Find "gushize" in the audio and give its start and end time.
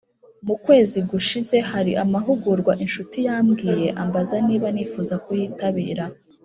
1.09-1.57